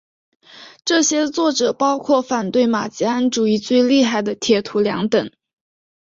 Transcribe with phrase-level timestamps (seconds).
[0.83, 5.29] 这些作者包括反对马吉安主义最厉害的铁徒良等。